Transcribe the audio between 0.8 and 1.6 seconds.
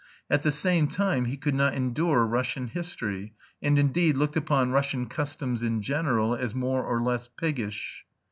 time he could